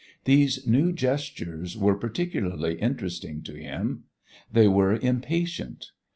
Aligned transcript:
These 0.23 0.65
new 0.65 0.91
gestures 0.93 1.77
were 1.77 1.93
particularly 1.93 2.73
interesting 2.79 3.43
to 3.43 3.53
him. 3.53 4.05
They 4.51 4.67
were 4.67 4.95
impatient. 4.95 5.91